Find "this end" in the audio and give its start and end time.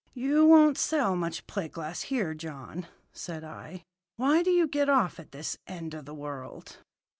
5.31-5.93